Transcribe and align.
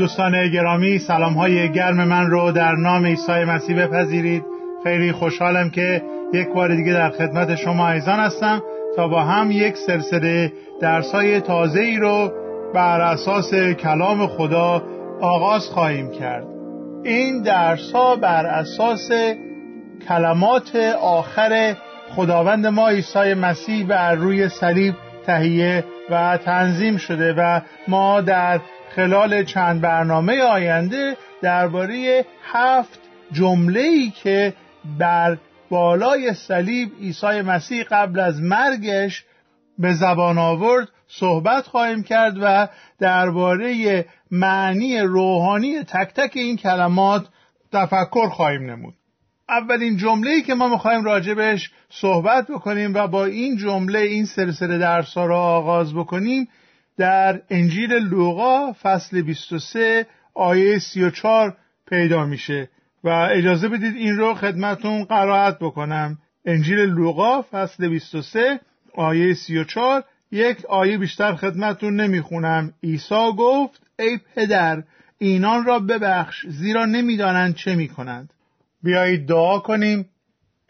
دوستان 0.00 0.48
گرامی 0.48 0.98
سلام 0.98 1.32
های 1.32 1.72
گرم 1.72 2.04
من 2.04 2.30
رو 2.30 2.52
در 2.52 2.72
نام 2.72 3.06
عیسی 3.06 3.44
مسیح 3.44 3.86
بپذیرید. 3.86 4.44
خیلی 4.84 5.12
خوشحالم 5.12 5.70
که 5.70 6.02
یک 6.34 6.48
بار 6.48 6.74
دیگه 6.74 6.92
در 6.92 7.10
خدمت 7.10 7.54
شما 7.54 7.90
ایزان 7.90 8.20
هستم 8.20 8.62
تا 8.96 9.08
با 9.08 9.22
هم 9.22 9.50
یک 9.50 9.76
سلسله 9.76 10.52
درسای 10.80 11.40
تازه 11.40 11.80
ای 11.80 11.96
رو 11.96 12.32
بر 12.74 13.00
اساس 13.00 13.54
کلام 13.54 14.26
خدا 14.26 14.82
آغاز 15.20 15.68
خواهیم 15.68 16.10
کرد. 16.10 16.44
این 17.04 17.42
درس 17.42 17.92
ها 17.92 18.16
بر 18.16 18.46
اساس 18.46 19.10
کلمات 20.08 20.76
آخر 21.02 21.76
خداوند 22.16 22.66
ما 22.66 22.88
عیسی 22.88 23.34
مسیح 23.34 23.86
بر 23.86 24.14
روی 24.14 24.48
صلیب 24.48 24.94
تهیه 25.26 25.84
و 26.10 26.36
تنظیم 26.44 26.96
شده 26.96 27.34
و 27.36 27.60
ما 27.88 28.20
در 28.20 28.60
خلال 28.96 29.44
چند 29.44 29.80
برنامه 29.80 30.42
آینده 30.42 31.16
درباره 31.42 32.26
هفت 32.52 33.00
جمله 33.32 33.80
ای 33.80 34.10
که 34.10 34.54
بر 34.98 35.38
بالای 35.70 36.34
صلیب 36.34 36.92
عیسی 37.00 37.42
مسیح 37.42 37.82
قبل 37.82 38.20
از 38.20 38.40
مرگش 38.42 39.24
به 39.78 39.92
زبان 39.92 40.38
آورد 40.38 40.88
صحبت 41.08 41.66
خواهیم 41.66 42.02
کرد 42.02 42.34
و 42.42 42.68
درباره 42.98 44.04
معنی 44.30 45.00
روحانی 45.00 45.82
تک 45.82 46.14
تک 46.14 46.32
این 46.34 46.56
کلمات 46.56 47.26
تفکر 47.72 48.28
خواهیم 48.28 48.70
نمود. 48.70 48.94
اولین 49.48 49.96
جمله 49.96 50.40
که 50.40 50.54
ما 50.54 50.68
می‌خوایم 50.68 51.04
راجبش 51.04 51.70
صحبت 51.90 52.46
بکنیم 52.50 52.94
و 52.94 53.06
با 53.06 53.24
این 53.24 53.56
جمله 53.56 53.98
این 53.98 54.24
سلسله 54.24 54.78
درس 54.78 55.16
را 55.16 55.40
آغاز 55.42 55.94
بکنیم 55.94 56.48
در 57.00 57.42
انجیل 57.50 57.92
لوقا 57.92 58.72
فصل 58.72 59.22
23 59.22 60.06
آیه 60.34 60.78
34 60.78 61.56
پیدا 61.88 62.24
میشه 62.24 62.68
و 63.04 63.08
اجازه 63.08 63.68
بدید 63.68 63.96
این 63.96 64.16
رو 64.16 64.34
خدمتون 64.34 65.04
قرائت 65.04 65.58
بکنم. 65.58 66.18
انجیل 66.44 66.78
لوقا 66.78 67.42
فصل 67.42 67.88
23 67.88 68.60
آیه 68.94 69.34
34 69.34 70.04
یک 70.32 70.64
آیه 70.64 70.98
بیشتر 70.98 71.34
خدمتون 71.34 72.00
نمی‌خونم. 72.00 72.72
عیسی 72.82 73.30
گفت 73.38 73.82
ای 73.98 74.18
پدر 74.34 74.82
اینان 75.18 75.64
را 75.64 75.78
ببخش 75.78 76.46
زیرا 76.46 76.84
نمی‌دانند 76.84 77.54
چه 77.54 77.74
می‌کنند. 77.74 78.32
بیایید 78.82 79.26
دعا 79.26 79.58
کنیم. 79.58 80.08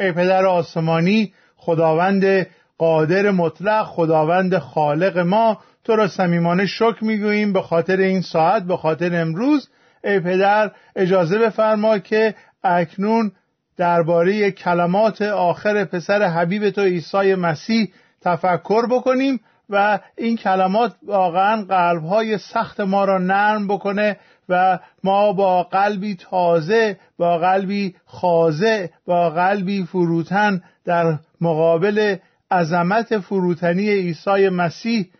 ای 0.00 0.12
پدر 0.12 0.46
آسمانی 0.46 1.32
خداوند 1.56 2.46
قادر 2.80 3.30
مطلق 3.30 3.86
خداوند 3.86 4.58
خالق 4.58 5.18
ما 5.18 5.58
تو 5.84 5.96
را 5.96 6.08
صمیمانه 6.08 6.66
شکر 6.66 7.04
می‌گوییم 7.04 7.52
به 7.52 7.62
خاطر 7.62 7.96
این 7.96 8.20
ساعت 8.20 8.62
به 8.62 8.76
خاطر 8.76 9.20
امروز. 9.20 9.68
ای 10.04 10.20
پدر 10.20 10.70
اجازه 10.96 11.38
بفرما 11.38 11.98
که 11.98 12.34
اکنون 12.64 13.32
درباره 13.76 14.50
کلمات 14.50 15.22
آخر 15.22 15.84
پسر 15.84 16.22
حبیب 16.22 16.70
تو 16.70 16.80
عیسی 16.80 17.34
مسیح 17.34 17.92
تفکر 18.22 18.86
بکنیم 18.86 19.40
و 19.70 19.98
این 20.16 20.36
کلمات 20.36 20.94
واقعا 21.06 21.62
قلبهای 21.62 22.38
سخت 22.38 22.80
ما 22.80 23.04
را 23.04 23.18
نرم 23.18 23.68
بکنه 23.68 24.16
و 24.48 24.78
ما 25.04 25.32
با 25.32 25.62
قلبی 25.62 26.14
تازه 26.14 26.98
با 27.18 27.38
قلبی 27.38 27.94
خاضع 28.06 28.86
با 29.06 29.30
قلبی 29.30 29.84
فروتن 29.84 30.62
در 30.84 31.18
مقابل 31.40 32.16
عظمت 32.50 33.18
فروتنی 33.18 33.90
عیسی 33.90 34.48
مسیح 34.48 35.10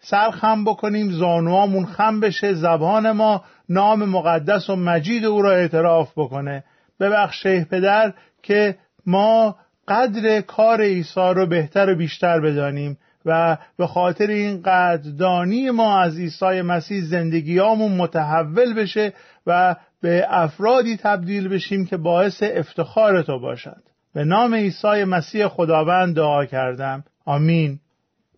سر 0.00 0.30
خم 0.30 0.64
بکنیم 0.64 1.10
زانوامون 1.10 1.86
خم 1.86 2.20
بشه 2.20 2.54
زبان 2.54 3.10
ما 3.10 3.44
نام 3.68 4.04
مقدس 4.04 4.70
و 4.70 4.76
مجید 4.76 5.24
او 5.24 5.42
را 5.42 5.52
اعتراف 5.52 6.12
بکنه. 6.16 6.64
ببخشه 7.00 7.64
پدر 7.64 8.12
که 8.42 8.76
ما 9.06 9.56
قدر 9.88 10.40
کار 10.40 10.80
عیسی 10.80 11.32
رو 11.34 11.46
بهتر 11.46 11.90
و 11.90 11.94
بیشتر 11.94 12.40
بدانیم 12.40 12.98
و 13.24 13.56
به 13.76 13.86
خاطر 13.86 14.26
این 14.26 14.62
قدردانی 14.62 15.70
ما 15.70 16.00
از 16.00 16.18
عیسی 16.18 16.62
مسیح 16.62 17.04
زندگیامون 17.04 17.92
متحول 17.92 18.74
بشه 18.74 19.12
و 19.46 19.76
به 20.00 20.26
افرادی 20.28 20.96
تبدیل 20.96 21.48
بشیم 21.48 21.86
که 21.86 21.96
باعث 21.96 22.42
افتخار 22.42 23.22
تو 23.22 23.38
باشد 23.38 23.93
به 24.14 24.24
نام 24.24 24.54
عیسی 24.54 25.04
مسیح 25.04 25.48
خداوند 25.48 26.16
دعا 26.16 26.44
کردم. 26.44 27.04
آمین. 27.24 27.78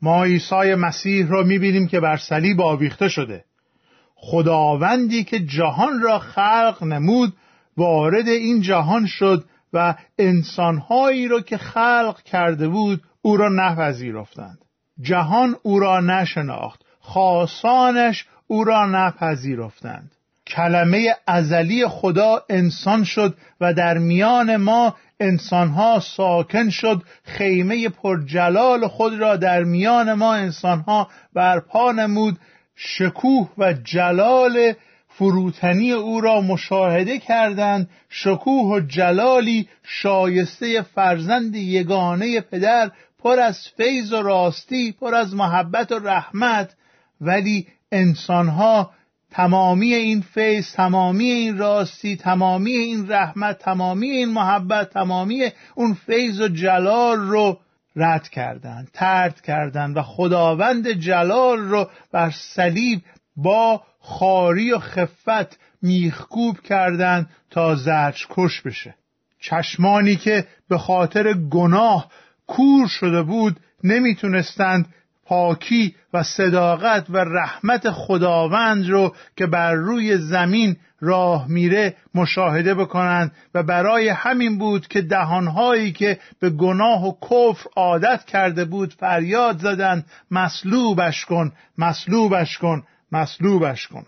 ما 0.03 0.25
عیسی 0.25 0.75
مسیح 0.75 1.27
را 1.29 1.43
می‌بینیم 1.43 1.89
که 1.89 2.01
بر 2.01 2.17
صلیب 2.17 2.61
آویخته 2.61 3.09
شده. 3.09 3.45
خداوندی 4.15 5.25
که 5.25 5.41
جهان 5.41 6.01
را 6.01 6.19
خلق 6.19 6.85
نمود 6.85 7.33
وارد 7.77 8.29
این 8.29 8.61
جهان 8.61 9.07
شد 9.07 9.45
و 9.73 9.95
انسانهایی 10.19 11.29
را 11.29 11.41
که 11.41 11.57
خلق 11.57 12.23
کرده 12.23 12.69
بود 12.69 13.03
او 13.23 13.37
را 13.37 13.49
نپذیرفتند. 13.49 14.59
جهان 15.01 15.57
او 15.63 15.79
را 15.79 16.01
نشناخت. 16.01 16.81
خاصانش 17.01 18.27
او 18.47 18.65
را 18.65 18.87
نپذیرفتند. 18.87 20.13
کلمه 20.47 21.15
ازلی 21.27 21.87
خدا 21.87 22.43
انسان 22.51 23.05
شد 23.05 23.37
و 23.61 23.75
در 23.75 23.99
میان 23.99 24.57
ما 24.57 24.95
انسانها 25.21 26.01
ساکن 26.01 26.71
شد 26.71 27.03
خیمه 27.25 27.89
پرجلال 27.89 28.89
خود 28.89 29.15
را 29.15 29.37
در 29.37 29.65
میان 29.65 30.15
ما 30.15 30.35
انسانها 30.35 31.09
برپا 31.35 31.93
نمود. 31.93 32.39
شکوه 32.75 33.51
و 33.59 33.73
جلال 33.73 34.73
فروتنی 35.09 35.93
او 35.93 36.21
را 36.21 36.41
مشاهده 36.41 37.19
کردند. 37.19 37.91
شکوه 38.09 38.77
و 38.77 38.81
جلالی 38.81 39.69
شایسته 39.83 40.83
فرزند 40.83 41.57
یگانه 41.57 42.41
پدر 42.41 42.91
پر 43.19 43.41
از 43.41 43.69
فیض 43.77 44.13
و 44.13 44.23
راستی 44.23 44.93
پر 44.93 45.15
از 45.15 45.35
محبت 45.35 45.93
و 45.93 45.99
رحمت. 45.99 46.75
ولی 47.21 47.67
انسانها 47.93 48.91
تمامی 49.31 49.95
این 49.95 50.21
فیض 50.21 50.73
تمامی 50.73 51.31
این 51.31 51.59
راستی 51.59 52.17
تمامی 52.17 52.73
این 52.73 53.13
رحمت 53.13 53.59
تمامی 53.59 54.11
این 54.11 54.29
محبت 54.29 54.91
تمامی 54.91 55.51
اون 55.75 55.95
فیض 55.95 56.41
و 56.41 56.49
جلال 56.49 57.19
رو 57.19 57.59
رد 57.97 58.29
کردند 58.29 58.91
ترد 58.93 59.41
کردند 59.41 59.97
و 59.97 60.03
خداوند 60.03 60.89
جلال 60.89 61.59
رو 61.59 61.91
بر 62.13 62.31
صلیب 62.31 63.03
با 63.37 63.83
خاری 64.01 64.73
و 64.73 64.79
خفت 64.79 65.59
میخکوب 65.83 66.61
کردند 66.61 67.31
تا 67.51 67.75
زرچ 67.75 68.25
کش 68.31 68.61
بشه. 68.61 68.95
چشمانی 69.41 70.17
که 70.17 70.47
به 70.69 70.79
خاطر 70.79 71.33
گناه 71.33 72.11
کور 72.47 72.89
شده 72.89 73.23
بود 73.23 73.61
نمی‌تونستند 73.85 74.95
پاکی 75.27 75.95
و 76.13 76.23
صداقت 76.23 77.07
و 77.11 77.17
رحمت 77.17 77.91
خداوند 77.91 78.89
رو 78.89 79.15
که 79.37 79.47
بر 79.47 79.73
روی 79.73 80.19
زمین 80.19 80.77
راه 81.01 81.47
میره 81.49 81.97
مشاهده 82.15 82.75
بکنند 82.75 83.33
و 83.55 83.63
برای 83.63 84.09
همین 84.09 84.59
بود 84.59 84.87
که 84.87 85.03
دهانهایی 85.03 85.93
که 85.93 86.19
به 86.41 86.51
گناه 86.51 87.07
و 87.09 87.13
کفر 87.23 87.71
عادت 87.77 88.25
کرده 88.25 88.65
بود 88.65 88.93
فریاد 88.93 89.59
زدند 89.59 90.07
مصلوبش 90.31 91.25
کن 91.25 91.53
مصلوبش 91.79 92.59
کن 92.59 92.83
مصلوبش 93.13 93.87
کن. 93.87 94.07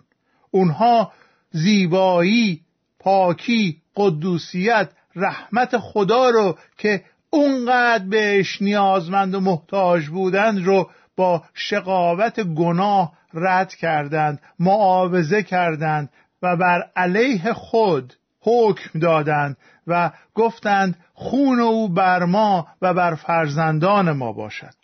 اونها 0.51 1.13
زیبایی 1.51 2.61
پاکی 3.01 3.77
قدوسیت 3.97 4.89
رحمت 5.17 5.79
خدا 5.79 6.31
رو 6.31 6.59
که 6.79 7.03
اونقدر 7.31 8.05
بهش 8.05 8.63
نیازمند 8.63 9.35
و 9.35 9.41
محتاج 9.41 10.07
بودند 10.07 10.67
رو 10.67 10.91
با 11.19 11.43
شقاوت 11.55 12.41
گناه 12.41 13.13
رد 13.35 13.75
کردند 13.75 14.41
معاوضه 14.59 15.43
کردند 15.43 16.11
و 16.43 16.57
بر 16.57 16.91
علیه 16.97 17.53
خود 17.53 18.15
حکم 18.41 18.99
دادند 18.99 19.57
و 19.87 20.11
گفتند 20.35 20.97
خون 21.15 21.61
او 21.61 21.89
بر 21.89 22.25
ما 22.25 22.67
و 22.83 22.95
بر 22.95 23.15
فرزندان 23.15 24.13
ما 24.13 24.33
باشد. 24.33 24.75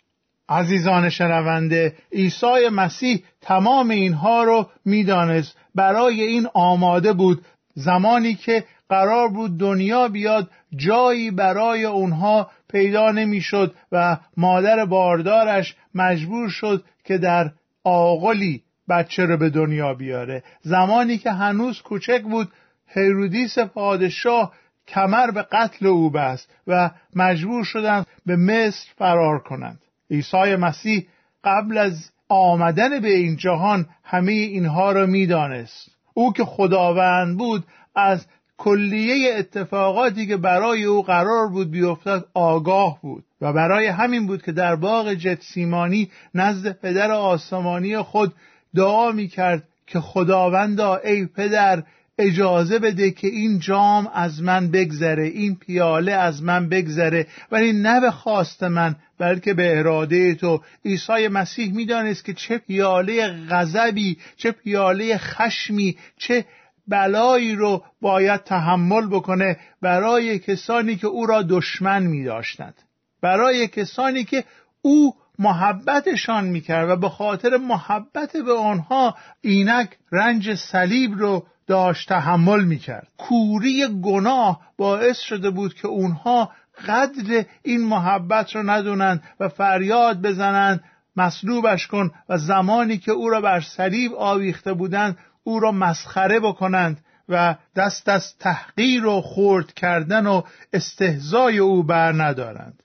عزیزان 0.49 1.09
شنونده 1.09 1.95
عیسی 2.11 2.69
مسیح 2.71 3.23
تمام 3.41 3.89
اینها 3.89 4.43
رو 4.43 4.69
می‌دانست. 4.85 5.57
برای 5.75 6.21
این 6.21 6.47
آماده 6.53 7.13
بود 7.13 7.45
زمانی 7.73 8.35
که 8.35 8.63
قرار 8.89 9.27
بود 9.27 9.57
دنیا 9.57 10.07
بیاد 10.07 10.49
جایی 10.75 11.31
برای 11.31 11.85
اونها 11.85 12.51
پیدا 12.69 13.11
نمی‌شد 13.11 13.75
و 13.91 14.17
مادر 14.37 14.85
باردارش 14.85 15.75
مجبور 15.95 16.49
شد 16.49 16.83
که 17.03 17.17
در 17.17 17.51
آقلی 17.83 18.63
بچه 18.89 19.25
رو 19.25 19.37
به 19.37 19.49
دنیا 19.49 19.93
بیاره. 19.93 20.43
زمانی 20.61 21.17
که 21.17 21.31
هنوز 21.31 21.81
کوچک 21.81 22.21
بود 22.21 22.51
هیرودیس 22.87 23.59
پادشاه 23.59 24.53
کمر 24.87 25.31
به 25.31 25.41
قتل 25.41 25.87
او 25.87 26.09
بست 26.09 26.49
و 26.67 26.91
مجبور 27.15 27.63
شدند 27.63 28.07
به 28.25 28.35
مصر 28.35 28.89
فرار 28.97 29.39
کنند. 29.39 29.79
عیسی 30.11 30.55
مسیح 30.55 31.07
قبل 31.43 31.77
از 31.77 32.11
آمدن 32.29 32.99
به 32.99 33.15
این 33.15 33.35
جهان 33.35 33.85
همه 34.03 34.31
اینها 34.31 34.91
را 34.91 35.05
می‌دانست. 35.05 35.91
او 36.13 36.33
که 36.33 36.45
خداوند 36.45 37.37
بود 37.37 37.63
از 37.95 38.25
کلیه 38.57 39.35
اتفاقاتی 39.35 40.27
که 40.27 40.37
برای 40.37 40.83
او 40.83 41.03
قرار 41.03 41.47
بود 41.47 41.71
بیفتد 41.71 42.25
آگاه 42.33 42.99
بود 43.01 43.23
و 43.41 43.53
برای 43.53 43.87
همین 43.87 44.27
بود 44.27 44.41
که 44.41 44.51
در 44.51 44.75
باغ 44.75 45.13
جتسیمانی 45.13 46.09
نزد 46.35 46.71
پدر 46.71 47.11
آسمانی 47.11 47.97
خود 47.97 48.33
دعا 48.75 49.11
می 49.11 49.27
کرد 49.27 49.63
که 49.87 49.99
خداوندا 49.99 50.95
ای 50.95 51.25
پدر 51.25 51.83
اجازه 52.17 52.79
بده 52.79 53.11
که 53.11 53.27
این 53.27 53.59
جام 53.59 54.11
از 54.13 54.41
من 54.41 54.71
بگذره 54.71 55.25
این 55.25 55.55
پیاله 55.55 56.11
از 56.11 56.43
من 56.43 56.69
بگذره 56.69 57.27
ولی 57.51 57.73
نه 57.73 58.01
به 58.01 58.11
خواست 58.11 58.63
من 58.63 58.95
بلکه 59.17 59.53
به 59.53 59.79
اراده 59.79 60.35
تو. 60.35 60.61
عیسی 60.85 61.27
مسیح 61.27 61.73
می‌دانست 61.73 62.25
که 62.25 62.33
چه 62.33 62.57
پیاله 62.57 63.27
غضبی 63.49 64.17
چه 64.37 64.51
پیاله 64.51 65.17
خشمی 65.17 65.97
چه 66.17 66.45
بلایی 66.87 67.55
رو 67.55 67.83
باید 68.01 68.43
تحمل 68.43 69.07
بکنه 69.07 69.57
برای 69.81 70.39
کسانی 70.39 70.95
که 70.95 71.07
او 71.07 71.25
را 71.25 71.41
دشمن 71.41 72.03
می 72.03 72.23
داشتند 72.23 72.75
برای 73.21 73.67
کسانی 73.67 74.23
که 74.23 74.43
او 74.81 75.15
محبتشان 75.39 76.43
می‌کرد 76.43 76.89
و 76.89 76.95
به 76.95 77.09
خاطر 77.09 77.57
محبت 77.57 78.37
به 78.37 78.53
آنها 78.53 79.15
اینک 79.41 79.97
رنج 80.11 80.55
صلیب 80.55 81.17
رو 81.17 81.45
داشت 81.67 82.09
تحمل 82.09 82.63
می‌کرد. 82.63 83.07
کوری 83.17 83.87
گناه 84.03 84.61
باعث 84.77 85.19
شده 85.19 85.49
بود 85.49 85.73
که 85.73 85.87
اونها 85.87 86.51
قدر 86.87 87.45
این 87.63 87.85
محبت 87.85 88.55
رو 88.55 88.69
ندونند 88.69 89.23
و 89.39 89.49
فریاد 89.49 90.21
بزنند 90.21 90.83
مصلوبش 91.15 91.87
کن 91.87 92.11
و 92.29 92.37
زمانی 92.37 92.97
که 92.97 93.11
او 93.11 93.29
را 93.29 93.41
بر 93.41 93.61
صلیب 93.61 94.13
آویخته 94.13 94.73
بودند 94.73 95.17
او 95.47 95.59
را 95.59 95.71
مسخره 95.71 96.39
بکنند 96.39 96.99
و 97.29 97.55
دست 97.75 98.09
از 98.09 98.37
تحقیر 98.37 99.05
و 99.05 99.21
خورد 99.21 99.73
کردن 99.73 100.27
و 100.27 100.41
استهزای 100.73 101.57
او 101.57 101.83
بر 101.83 102.11
ندارند. 102.11 102.83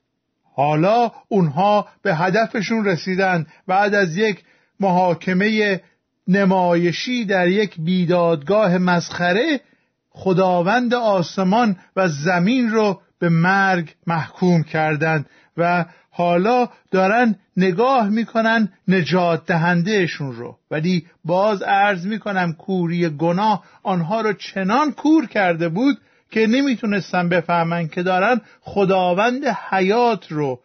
حالا 0.55 1.11
اونها 1.27 1.87
به 2.01 2.15
هدفشون 2.15 2.85
رسیدن 2.85 3.45
بعد 3.67 3.93
از 3.95 4.17
یک 4.17 4.43
محاکمه 4.79 5.81
نمایشی 6.27 7.25
در 7.25 7.47
یک 7.47 7.75
بیدادگاه 7.79 8.77
مسخره 8.77 9.61
خداوند 10.09 10.93
آسمان 10.93 11.77
و 11.95 12.07
زمین 12.07 12.71
رو 12.71 13.01
به 13.19 13.29
مرگ 13.29 13.95
محکوم 14.07 14.63
کردند. 14.63 15.25
و 15.57 15.85
حالا 16.11 16.69
دارن 16.91 17.35
نگاه 17.57 18.09
می‌کنن 18.09 18.69
نجات 18.87 19.45
دهندهشون 19.45 20.31
رو. 20.31 20.57
ولی 20.71 21.05
باز 21.25 21.61
عرض 21.61 22.05
می‌کنم 22.05 22.53
کوری 22.53 23.09
گناه 23.09 23.63
آنها 23.83 24.21
رو 24.21 24.33
چنان 24.33 24.91
کور 24.91 25.27
کرده 25.27 25.69
بود 25.69 25.97
که 26.31 26.47
نمی‌تونستن 26.47 27.29
بفهمن 27.29 27.87
که 27.87 28.03
دارن 28.03 28.41
خداوند 28.61 29.45
حیات 29.45 30.31
رو 30.31 30.59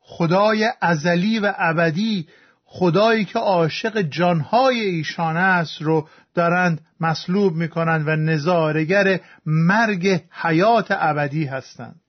خدای 0.00 0.68
ازلی 0.80 1.38
و 1.38 1.52
ابدی 1.58 2.26
خدایی 2.64 3.24
که 3.24 3.38
عاشق 3.38 4.00
جانهای 4.00 4.80
ایشان 4.80 5.36
است 5.36 5.82
رو 5.82 6.08
دارند 6.34 6.80
مصلوب 7.00 7.54
می‌کنند 7.54 8.08
و 8.08 8.16
نظارگر 8.16 9.20
مرگ 9.46 10.22
حیات 10.30 10.86
ابدی 10.90 11.44
هستند. 11.44 12.00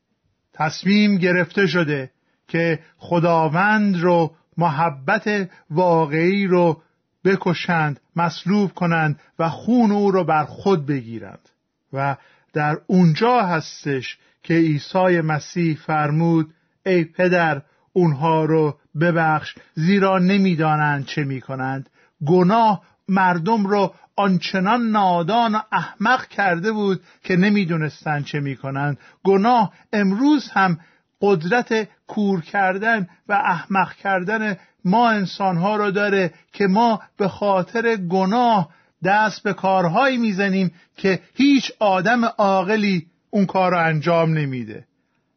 تصمیم 0.53 1.17
گرفته 1.17 1.67
شده 1.67 2.11
که 2.51 2.79
خداوند 2.97 3.97
رو 3.97 4.35
محبت 4.57 5.49
واقعی 5.69 6.47
رو 6.47 6.81
بکشند 7.25 7.99
مصلوب 8.15 8.73
کنند 8.73 9.19
و 9.39 9.49
خون 9.49 9.91
او 9.91 10.11
رو 10.11 10.23
بر 10.23 10.45
خود 10.45 10.85
بگیرند. 10.85 11.49
و 11.93 12.17
در 12.53 12.77
اونجا 12.87 13.41
هستش 13.41 14.17
که 14.43 14.53
عیسی 14.53 15.21
مسیح 15.21 15.77
فرمود 15.85 16.53
ای 16.85 17.03
پدر 17.03 17.61
اونها 17.93 18.45
رو 18.45 18.77
ببخش 18.99 19.55
زیرا 19.73 20.19
نمی‌دانند 20.19 21.05
چه 21.05 21.23
می‌کنند. 21.23 21.89
گناه 22.25 22.81
مردم 23.07 23.65
رو 23.65 23.93
آنچنان 24.15 24.81
نادان 24.81 25.55
و 25.55 25.59
احمق 25.71 26.27
کرده 26.27 26.71
بود 26.71 27.01
که 27.23 27.35
نمی‌دونستند 27.35 28.25
چه 28.25 28.39
می‌کنند. 28.39 28.97
گناه 29.23 29.73
امروز 29.93 30.49
هم 30.49 30.79
قدرت 31.21 31.87
کور 32.07 32.41
کردن 32.41 33.07
و 33.27 33.33
احمق 33.33 33.93
کردن 33.93 34.57
ما 34.85 35.09
انسانها 35.09 35.75
رو 35.75 35.91
داره 35.91 36.33
که 36.53 36.67
ما 36.67 37.01
به 37.17 37.27
خاطر 37.27 37.95
گناه 37.95 38.69
دست 39.03 39.43
به 39.43 39.53
کارهایی 39.53 40.17
می‌زنیم 40.17 40.71
که 40.97 41.19
هیچ 41.33 41.71
آدم 41.79 42.25
عاقلی 42.25 43.07
اون 43.29 43.45
کار 43.45 43.71
رو 43.71 43.85
انجام 43.85 44.33
نمیده. 44.33 44.85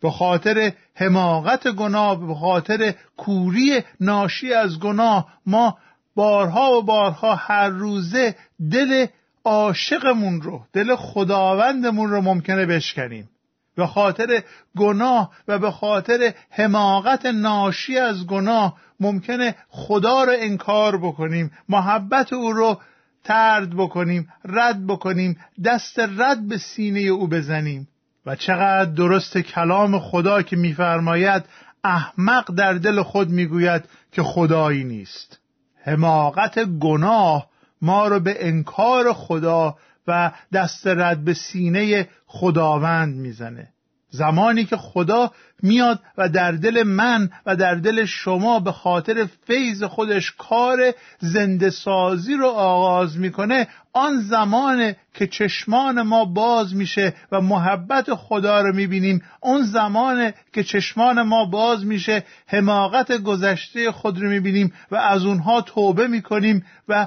به 0.00 0.10
خاطر 0.10 0.72
حماقت 0.94 1.68
گناه 1.68 2.26
به 2.26 2.34
خاطر 2.34 2.94
کوری 3.16 3.82
ناشی 4.00 4.54
از 4.54 4.80
گناه 4.80 5.26
ما 5.46 5.78
بارها 6.14 6.78
و 6.78 6.82
بارها 6.82 7.34
هر 7.34 7.68
روزه 7.68 8.36
دل 8.70 9.06
عاشقمون 9.44 10.40
رو 10.42 10.66
دل 10.72 10.96
خداوندمون 10.96 12.10
رو 12.10 12.20
ممکنه 12.20 12.66
بشکنیم. 12.66 13.28
به 13.76 13.86
خاطر 13.86 14.42
گناه 14.76 15.30
و 15.48 15.58
به 15.58 15.70
خاطر 15.70 16.34
حماقت 16.50 17.26
ناشی 17.26 17.98
از 17.98 18.26
گناه 18.26 18.76
ممکنه 19.00 19.54
خدا 19.68 20.24
رو 20.24 20.32
انکار 20.36 20.98
بکنیم 20.98 21.50
محبت 21.68 22.32
او 22.32 22.52
رو 22.52 22.80
ترد 23.24 23.70
بکنیم 23.76 24.28
رد 24.44 24.86
بکنیم 24.86 25.38
دست 25.64 25.98
رد 25.98 26.48
به 26.48 26.58
سینه 26.58 27.00
او 27.00 27.28
بزنیم. 27.28 27.88
و 28.26 28.36
چقدر 28.36 28.90
درست 28.90 29.38
کلام 29.38 29.98
خدا 29.98 30.42
که 30.42 30.56
میفرماید 30.56 31.42
احمق 31.84 32.54
در 32.54 32.72
دل 32.72 33.02
خود 33.02 33.28
می‌گوید 33.30 33.84
که 34.12 34.22
خدایی 34.22 34.84
نیست. 34.84 35.38
حماقت 35.84 36.58
گناه 36.64 37.46
ما 37.82 38.08
رو 38.08 38.20
به 38.20 38.48
انکار 38.48 39.12
خدا 39.12 39.76
و 40.06 40.32
دست 40.52 40.86
رد 40.86 41.24
به 41.24 41.34
سینه 41.34 42.08
خداوند 42.26 43.16
می‌زنه. 43.16 43.68
زمانی 44.14 44.64
که 44.64 44.76
خدا 44.76 45.32
میاد 45.62 46.00
و 46.18 46.28
در 46.28 46.52
دل 46.52 46.82
من 46.82 47.30
و 47.46 47.56
در 47.56 47.74
دل 47.74 48.04
شما 48.04 48.60
به 48.60 48.72
خاطر 48.72 49.28
فیض 49.46 49.82
خودش 49.82 50.34
کار 50.38 50.92
زنده 51.18 51.70
سازی 51.70 52.34
رو 52.34 52.46
آغاز 52.48 53.18
می‌کنه 53.18 53.68
آن 53.92 54.20
زمانه 54.20 54.96
که 55.14 55.26
چشمان 55.26 56.02
ما 56.02 56.24
باز 56.24 56.74
میشه 56.74 57.14
و 57.32 57.40
محبت 57.40 58.14
خدا 58.14 58.60
رو 58.60 58.74
می‌بینیم 58.74 59.22
اون 59.40 59.62
زمانه 59.62 60.34
که 60.52 60.64
چشمان 60.64 61.22
ما 61.22 61.44
باز 61.44 61.86
میشه 61.86 62.24
حماقت 62.46 63.12
گذشته 63.12 63.92
خود 63.92 64.22
رو 64.22 64.28
می‌بینیم 64.28 64.72
و 64.90 64.96
از 64.96 65.24
اونها 65.24 65.60
توبه 65.60 66.06
می‌کنیم 66.06 66.66
و 66.88 67.06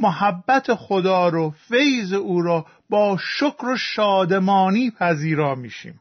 محبت 0.00 0.74
خدا 0.74 1.28
رو 1.28 1.54
فیض 1.68 2.12
او 2.12 2.42
را 2.42 2.66
با 2.90 3.16
شکر 3.20 3.66
و 3.66 3.76
شادمانی 3.76 4.90
پذیرا 4.90 5.54
میشیم. 5.54 6.00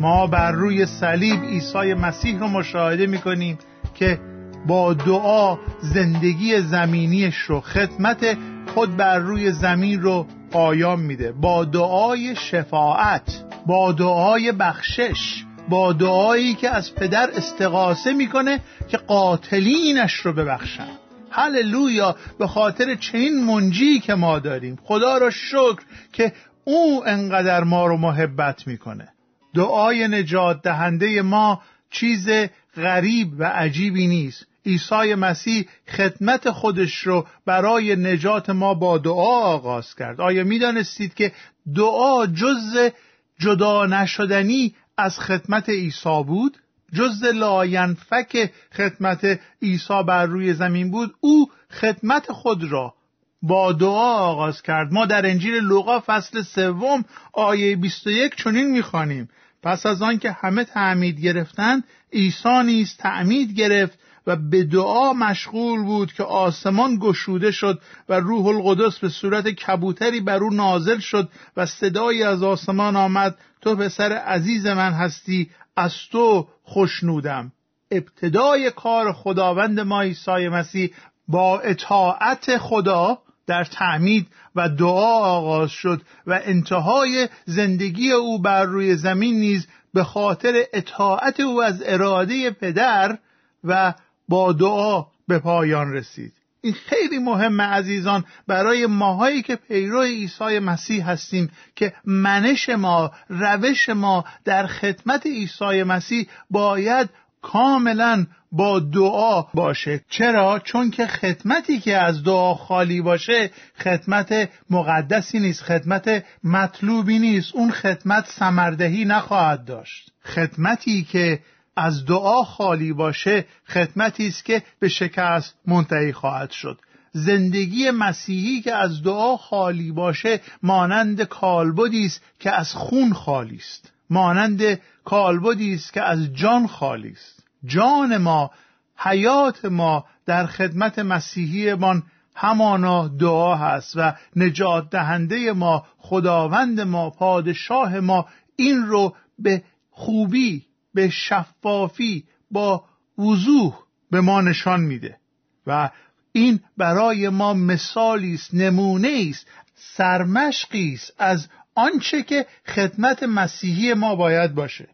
ما 0.00 0.26
بر 0.26 0.52
روی 0.52 0.86
صلیب 0.86 1.44
عیسی 1.44 1.94
مسیح 1.94 2.38
رو 2.38 2.48
مشاهده 2.48 3.06
می‌کنیم 3.06 3.58
که 3.94 4.18
با 4.66 4.94
دعا 4.94 5.58
زندگی 5.80 6.60
زمینیش 6.60 7.36
رو 7.36 7.60
خدمت 7.60 8.36
خود 8.76 8.96
بر 8.96 9.18
روی 9.18 9.52
زمین 9.52 10.02
رو 10.02 10.26
پایان 10.50 11.00
میده. 11.00 11.32
با 11.32 11.64
دعای 11.64 12.36
شفاعت 12.36 13.44
با 13.66 13.92
دعای 13.92 14.52
بخشش 14.52 15.44
با 15.68 15.92
دعایی 15.92 16.54
که 16.54 16.70
از 16.70 16.94
پدر 16.94 17.30
استقاسه 17.30 18.12
می‌کنه 18.12 18.60
که 18.88 18.96
قاتلینش 18.96 20.12
رو 20.14 20.32
ببخشن. 20.32 20.88
هللویا 21.30 22.16
به 22.38 22.46
خاطر 22.46 22.94
چنین 22.94 23.44
منجی 23.44 24.00
که 24.00 24.14
ما 24.14 24.38
داریم. 24.38 24.78
خدا 24.84 25.18
را 25.18 25.30
شکر 25.30 25.82
که 26.12 26.32
او 26.64 27.08
انقدر 27.08 27.64
ما 27.64 27.86
رو 27.86 27.96
محبت 27.96 28.66
می‌کنه. 28.66 29.08
دعای 29.54 30.08
نجات 30.08 30.62
دهنده 30.62 31.22
ما 31.22 31.62
چیز 31.90 32.28
غریب 32.76 33.28
و 33.38 33.44
عجیبی 33.44 34.06
نیست. 34.06 34.46
عیسی 34.66 35.14
مسیح 35.14 35.68
خدمت 35.88 36.50
خودش 36.50 36.94
رو 36.94 37.26
برای 37.46 37.96
نجات 37.96 38.50
ما 38.50 38.74
با 38.74 38.98
دعا 38.98 39.40
آغاز 39.40 39.94
کرد. 39.94 40.20
آیا 40.20 40.44
می‌دانستید 40.44 41.14
که 41.14 41.32
دعا 41.76 42.26
جز 42.26 42.90
جدا 43.38 43.86
نشدنی 43.86 44.74
از 44.98 45.18
خدمت 45.18 45.68
عیسی 45.68 46.22
بود؟ 46.26 46.56
جز 46.92 47.24
لاینفک 47.24 48.50
خدمت 48.76 49.40
عیسی 49.62 50.02
بر 50.06 50.26
روی 50.26 50.54
زمین 50.54 50.90
بود 50.90 51.14
او 51.20 51.50
خدمت 51.70 52.32
خود 52.32 52.64
را 52.64 52.94
با 53.42 53.72
دعا 53.72 54.14
آغاز 54.14 54.62
کرد. 54.62 54.92
ما 54.92 55.06
در 55.06 55.26
انجیل 55.26 55.54
لوقا 55.54 56.02
فصل 56.06 56.42
سوم 56.42 57.04
آیه 57.32 57.76
21 57.76 58.34
چنین 58.36 58.70
می‌خوانیم. 58.70 59.28
پس 59.62 59.86
از 59.86 60.02
آن 60.02 60.18
که 60.18 60.32
همه 60.32 60.64
تعمید 60.64 61.20
گرفتند 61.20 61.84
عیسی 62.12 62.62
نیز 62.64 62.96
تعمید 62.96 63.52
گرفت 63.52 63.98
و 64.26 64.36
به 64.36 64.64
دعا 64.64 65.12
مشغول 65.12 65.82
بود 65.82 66.12
که 66.12 66.22
آسمان 66.22 66.98
گشوده 67.00 67.50
شد 67.50 67.80
و 68.08 68.20
روح 68.20 68.46
القدس 68.46 68.98
به 68.98 69.08
صورت 69.08 69.48
کبوتری 69.48 70.20
بر 70.20 70.38
او 70.38 70.50
نازل 70.50 70.98
شد 70.98 71.28
و 71.56 71.66
صدایی 71.66 72.22
از 72.22 72.42
آسمان 72.42 72.96
آمد 72.96 73.38
تو 73.60 73.76
پسر 73.76 74.12
عزیز 74.12 74.66
من 74.66 74.92
هستی 74.92 75.50
از 75.76 75.94
تو 76.12 76.48
خوشنودم 76.62 77.52
ابتدای 77.90 78.70
کار 78.70 79.12
خداوند 79.12 79.80
ما 79.80 80.02
عیسی 80.02 80.48
مسیح 80.48 80.94
با 81.28 81.60
اطاعت 81.60 82.58
خدا 82.58 83.18
در 83.46 83.64
تعمید 83.64 84.26
و 84.56 84.68
دعا 84.68 85.18
آغاز 85.18 85.70
شد 85.70 86.02
و 86.26 86.40
انتهای 86.44 87.28
زندگی 87.44 88.12
او 88.12 88.42
بر 88.42 88.64
روی 88.64 88.96
زمین 88.96 89.34
نیز 89.34 89.66
به 89.94 90.04
خاطر 90.04 90.64
اطاعت 90.72 91.40
او 91.40 91.62
از 91.62 91.82
اراده 91.86 92.50
پدر 92.50 93.18
و 93.64 93.94
با 94.28 94.52
دعا 94.52 95.04
به 95.28 95.38
پایان 95.38 95.92
رسید. 95.92 96.32
این 96.60 96.74
خیلی 96.74 97.18
مهمه 97.18 97.64
عزیزان 97.64 98.24
برای 98.46 98.86
ماهایی 98.86 99.42
که 99.42 99.56
پیرو 99.56 100.02
عیسی 100.02 100.58
مسیح 100.58 101.10
هستیم 101.10 101.50
که 101.76 101.92
منش 102.04 102.68
ما 102.68 103.10
روش 103.28 103.88
ما 103.88 104.24
در 104.44 104.66
خدمت 104.66 105.26
عیسی 105.26 105.82
مسیح 105.82 106.26
باید 106.50 107.08
کاملا 107.42 108.26
با 108.52 108.80
دعا 108.80 109.42
باشه. 109.42 110.00
چرا؟ 110.10 110.58
چون 110.58 110.90
که 110.90 111.06
خدمتی 111.06 111.80
که 111.80 111.96
از 111.96 112.24
دعا 112.24 112.54
خالی 112.54 113.00
باشه 113.00 113.50
خدمت 113.78 114.50
مقدسی 114.70 115.38
نیست 115.40 115.62
خدمت 115.62 116.24
مطلوبی 116.44 117.18
نیست. 117.18 117.54
اون 117.54 117.70
خدمت 117.70 118.26
سمردهی 118.26 119.04
نخواهد 119.04 119.64
داشت. 119.64 120.10
خدمتی 120.24 121.04
که 121.04 121.40
از 121.76 122.04
دعا 122.04 122.42
خالی 122.44 122.92
باشه 122.92 123.44
خدمتی 123.68 124.26
است 124.26 124.44
که 124.44 124.62
به 124.80 124.88
شکست 124.88 125.54
منتهی 125.66 126.12
خواهد 126.12 126.50
شد. 126.50 126.78
زندگی 127.12 127.90
مسیحی 127.90 128.60
که 128.60 128.74
از 128.74 129.02
دعا 129.02 129.36
خالی 129.36 129.92
باشه 129.92 130.40
مانند 130.62 131.22
کالبدی 131.22 132.06
است 132.06 132.22
که 132.40 132.52
از 132.52 132.72
خون 132.72 133.12
خالی 133.12 133.56
است. 133.56 133.92
مانند 134.10 134.80
کالبدی 135.04 135.74
است 135.74 135.92
که 135.92 136.02
از 136.02 136.34
جان 136.34 136.66
خالی 136.66 137.10
است. 137.10 137.44
جان 137.64 138.16
ما 138.16 138.50
حیات 138.96 139.64
ما 139.64 140.04
در 140.26 140.46
خدمت 140.46 140.98
مسیحیمان 140.98 142.02
همانا 142.34 143.08
دعا 143.08 143.54
هست 143.54 143.92
و 143.96 144.12
نجات 144.36 144.90
دهنده 144.90 145.52
ما 145.52 145.86
خداوند 145.98 146.80
ما 146.80 147.10
پادشاه 147.10 148.00
ما 148.00 148.26
این 148.56 148.86
رو 148.86 149.14
به 149.38 149.62
خوبی 149.90 150.66
به 150.96 151.10
شفافی 151.10 152.24
با 152.50 152.84
وضوح 153.18 153.78
به 154.10 154.20
ما 154.20 154.40
نشان 154.40 154.80
میده. 154.80 155.18
و 155.66 155.90
این 156.32 156.60
برای 156.76 157.28
ما 157.28 157.54
مثالی 157.54 158.34
است 158.34 158.54
نمونه 158.54 159.26
است 159.30 159.46
سرمشقی 159.74 160.94
است 160.94 161.12
از 161.18 161.48
آنچه 161.74 162.22
که 162.22 162.46
خدمت 162.66 163.22
مسیحی 163.22 163.94
ما 163.94 164.16
باید 164.16 164.54
باشه. 164.54 164.88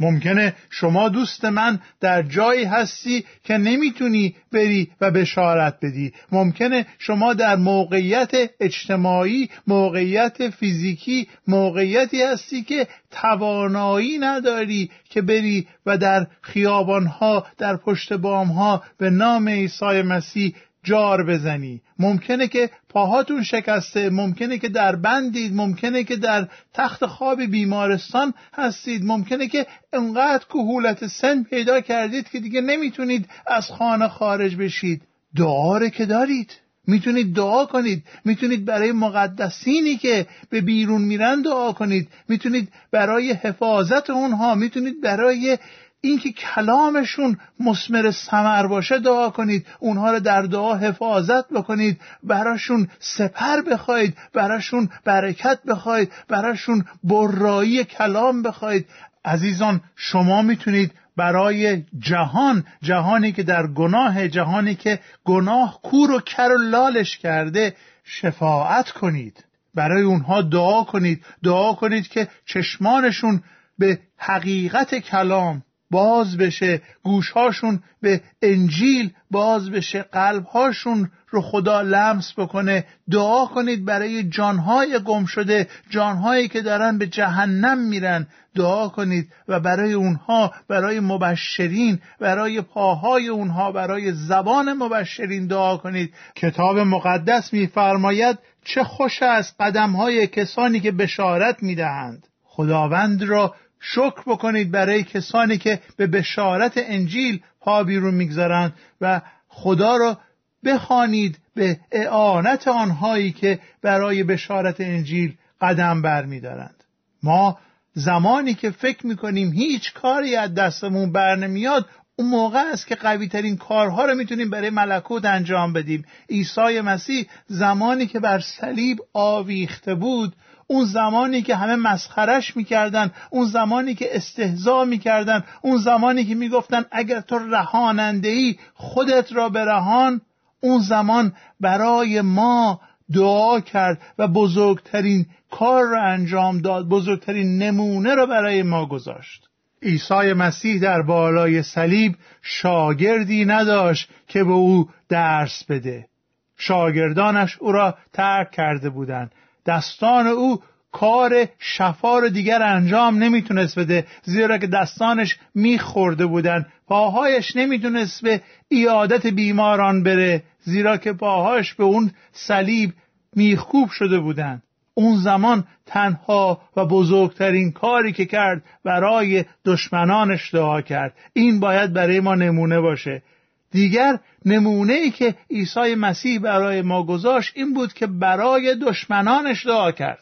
ممکنه 0.00 0.54
شما 0.70 1.08
دوست 1.08 1.44
من 1.44 1.80
در 2.00 2.22
جایی 2.22 2.64
هستی 2.64 3.24
که 3.44 3.54
نمی‌تونی 3.54 4.34
بری 4.52 4.90
و 5.00 5.10
بشارت 5.10 5.78
بدی. 5.82 6.12
ممکنه 6.32 6.86
شما 6.98 7.34
در 7.34 7.56
موقعیت 7.56 8.30
اجتماعی 8.60 9.50
موقعیت 9.66 10.50
فیزیکی 10.50 11.28
موقعیتی 11.46 12.22
هستی 12.22 12.62
که 12.62 12.86
توانایی 13.10 14.18
نداری 14.18 14.90
که 15.10 15.22
بری 15.22 15.66
و 15.86 15.98
در 15.98 16.26
خیابانها 16.40 17.46
در 17.58 17.76
پشت 17.76 18.12
بامها 18.12 18.82
به 18.98 19.10
نام 19.10 19.48
عیسی 19.48 20.02
مسیح 20.02 20.54
جار 20.86 21.24
بزنی. 21.24 21.82
ممکنه 21.98 22.48
که 22.48 22.70
پاهاتون 22.88 23.42
شکسته 23.42 24.10
ممکنه 24.10 24.58
که 24.58 24.68
در 24.68 24.96
بندید 24.96 25.54
ممکنه 25.54 26.04
که 26.04 26.16
در 26.16 26.48
تخت 26.74 27.06
خواب 27.06 27.42
بیمارستان 27.42 28.34
هستید. 28.54 29.04
ممکنه 29.04 29.48
که 29.48 29.66
انقدر 29.92 30.44
کهولت 30.44 31.06
سن 31.06 31.42
پیدا 31.42 31.80
کردید 31.80 32.28
که 32.28 32.40
دیگه 32.40 32.60
نمی‌تونید 32.60 33.28
از 33.46 33.70
خانه 33.70 34.08
خارج 34.08 34.56
بشید. 34.56 35.02
دعا 35.36 35.88
که 35.88 36.06
دارید. 36.06 36.50
می‌تونید 36.86 37.34
دعا 37.34 37.64
کنید. 37.64 38.04
می‌تونید 38.24 38.64
برای 38.64 38.92
مقدسینی 38.92 39.96
که 39.96 40.26
به 40.50 40.60
بیرون 40.60 41.02
میرن 41.02 41.42
دعا 41.42 41.72
کنید. 41.72 42.08
می‌تونید 42.28 42.68
برای 42.92 43.32
حفاظت 43.32 44.10
اونها. 44.10 44.54
می‌تونید 44.54 45.00
برای 45.00 45.58
اینکه 46.06 46.32
کلامشون 46.32 47.38
مسمر 47.60 48.10
سمر 48.10 48.66
باشه 48.66 48.98
دعا 48.98 49.30
کنید 49.30 49.66
اونها 49.78 50.12
رو 50.12 50.20
در 50.20 50.42
دعا 50.42 50.74
حفاظت 50.76 51.48
بکنید 51.48 52.00
براشون 52.22 52.88
سپر 52.98 53.60
بخواید 53.62 54.16
براشون 54.34 54.88
برکت 55.04 55.58
بخواید 55.68 56.12
براشون 56.28 56.84
برایی 57.04 57.84
کلام 57.84 58.42
بخواید. 58.42 58.86
عزیزان 59.24 59.80
شما 59.96 60.42
می‌تونید 60.42 60.92
برای 61.16 61.82
جهان 61.98 62.64
جهانی 62.82 63.32
که 63.32 63.42
در 63.42 63.66
گناه 63.66 64.28
جهانی 64.28 64.74
که 64.74 65.00
گناه 65.24 65.80
کور 65.82 66.10
و 66.10 66.20
کر 66.20 66.48
و 66.48 66.62
لالش 66.62 67.18
کرده 67.18 67.74
شفاعت 68.04 68.90
کنید. 68.90 69.44
برای 69.74 70.02
اونها 70.02 70.42
دعا 70.42 70.84
کنید. 70.84 71.24
دعا 71.42 71.72
کنید 71.72 72.08
که 72.08 72.28
چشمانشون 72.46 73.42
به 73.78 73.98
حقیقت 74.16 74.94
کلام 74.94 75.62
باز 75.90 76.36
بشه 76.36 76.82
گوشهاشون 77.02 77.82
به 78.02 78.20
انجیل 78.42 79.12
باز 79.30 79.70
بشه 79.70 80.02
قلبهاشون 80.02 81.10
رو 81.30 81.42
خدا 81.42 81.80
لمس 81.80 82.32
بکنه. 82.38 82.84
دعا 83.10 83.46
کنید 83.46 83.84
برای 83.84 84.28
جانهای 84.28 84.98
گم 84.98 85.24
شده 85.26 85.68
جانهایی 85.90 86.48
که 86.48 86.62
دارن 86.62 86.98
به 86.98 87.06
جهنم 87.06 87.78
میرن. 87.78 88.26
دعا 88.54 88.88
کنید 88.88 89.32
و 89.48 89.60
برای 89.60 89.92
اونها 89.92 90.54
برای 90.68 91.00
مبشرین 91.00 91.98
برای 92.20 92.60
پاهای 92.60 93.28
اونها 93.28 93.72
برای 93.72 94.12
زبان 94.12 94.72
مبشرین 94.72 95.46
دعا 95.46 95.76
کنید. 95.76 96.14
کتاب 96.36 96.78
مقدس 96.78 97.52
میفرماید 97.52 98.38
چه 98.64 98.84
خوش 98.84 99.22
است 99.22 99.60
قدمهای 99.60 100.26
کسانی 100.26 100.80
که 100.80 100.92
بشارت 100.92 101.62
می‌دهند. 101.62 102.26
خداوند 102.44 103.22
را 103.22 103.54
شکر 103.80 104.22
بکنید 104.26 104.70
برای 104.70 105.04
کسانی 105.04 105.58
که 105.58 105.80
به 105.96 106.06
بشارت 106.06 106.72
انجیل 106.76 107.40
پا 107.60 107.84
بیرون 107.84 108.14
می‌گذارند 108.14 108.74
و 109.00 109.20
خدا 109.48 109.96
را 109.96 110.18
بخوانید 110.64 111.38
به 111.54 111.80
اعانت 111.92 112.68
آنهایی 112.68 113.32
که 113.32 113.58
برای 113.82 114.22
بشارت 114.22 114.80
انجیل 114.80 115.34
قدم 115.60 116.02
برمیدارند. 116.02 116.84
ما 117.22 117.58
زمانی 117.92 118.54
که 118.54 118.70
فکر 118.70 119.06
می‌کنیم 119.06 119.52
هیچ 119.52 119.92
کاری 119.92 120.36
از 120.36 120.54
دستمون 120.54 121.12
بر 121.12 121.36
نمیاد 121.36 121.86
اون 122.16 122.28
موقع 122.28 122.62
است 122.72 122.86
که 122.86 122.94
قوی 122.94 123.28
ترین 123.28 123.56
کارها 123.56 124.04
رو 124.04 124.14
می‌تونیم 124.14 124.50
برای 124.50 124.70
ملکوت 124.70 125.24
انجام 125.24 125.72
بدیم. 125.72 126.04
عیسی 126.30 126.80
مسیح 126.80 127.26
زمانی 127.46 128.06
که 128.06 128.20
بر 128.20 128.40
صلیب 128.40 128.98
آویخته 129.12 129.94
بود 129.94 130.36
اون 130.66 130.84
زمانی 130.84 131.42
که 131.42 131.56
همه 131.56 131.76
مسخرش 131.76 132.56
می‌کردن 132.56 133.10
اون 133.30 133.46
زمانی 133.46 133.94
که 133.94 134.16
استهزا 134.16 134.84
می‌کردن 134.84 135.44
اون 135.62 135.76
زمانی 135.76 136.24
که 136.24 136.34
می‌گفتن 136.34 136.84
اگر 136.90 137.20
تو 137.20 137.38
رهاننده 137.38 138.28
ای 138.28 138.56
خودت 138.74 139.32
را 139.32 139.48
برهان 139.48 140.20
اون 140.60 140.80
زمان 140.80 141.32
برای 141.60 142.20
ما 142.20 142.80
دعا 143.14 143.60
کرد 143.60 144.00
و 144.18 144.28
بزرگترین 144.28 145.26
کار 145.50 145.84
را 145.84 146.02
انجام 146.02 146.58
داد 146.58 146.88
بزرگترین 146.88 147.58
نمونه 147.62 148.14
را 148.14 148.26
برای 148.26 148.62
ما 148.62 148.86
گذاشت. 148.86 149.48
عیسی 149.82 150.32
مسیح 150.32 150.80
در 150.80 151.02
بالای 151.02 151.62
صلیب 151.62 152.14
شاگردی 152.42 153.44
نداشت 153.44 154.08
که 154.28 154.44
به 154.44 154.52
او 154.52 154.88
درس 155.08 155.64
بده. 155.64 156.08
شاگردانش 156.56 157.56
او 157.60 157.72
را 157.72 157.98
ترک 158.12 158.50
کرده 158.50 158.90
بودند. 158.90 159.32
دستان 159.66 160.26
او 160.26 160.60
کار 160.92 161.46
شفا 161.58 162.18
رو 162.18 162.28
دیگر 162.28 162.62
انجام 162.62 163.18
نمی‌تونست 163.18 163.78
بده 163.78 164.06
زیرا 164.22 164.58
که 164.58 164.66
دستانش 164.66 165.38
میخورده 165.54 166.26
بودن. 166.26 166.66
پاهایش 166.86 167.56
نمی‌تونست 167.56 168.22
به 168.22 168.42
ایادت 168.68 169.26
بیماران 169.26 170.02
بره 170.02 170.42
زیرا 170.60 170.96
که 170.96 171.12
پاهاش 171.12 171.74
به 171.74 171.84
اون 171.84 172.10
صلیب 172.32 172.92
میخکوب 173.36 173.88
شده 173.90 174.18
بودن. 174.18 174.62
اون 174.94 175.16
زمان 175.16 175.64
تنها 175.86 176.60
و 176.76 176.86
بزرگترین 176.86 177.72
کاری 177.72 178.12
که 178.12 178.26
کرد 178.26 178.62
برای 178.84 179.44
دشمنانش 179.64 180.54
دعا 180.54 180.80
کرد. 180.80 181.14
این 181.32 181.60
باید 181.60 181.92
برای 181.92 182.20
ما 182.20 182.34
نمونه 182.34 182.80
باشه. 182.80 183.22
دیگر 183.70 184.18
نمونه 184.44 184.92
ای 184.92 185.10
که 185.10 185.34
عیسی 185.50 185.94
مسیح 185.94 186.38
برای 186.38 186.82
ما 186.82 187.02
گذاشت 187.02 187.52
این 187.56 187.74
بود 187.74 187.92
که 187.92 188.06
برای 188.06 188.74
دشمنانش 188.74 189.66
دعا 189.66 189.92
کرد. 189.92 190.18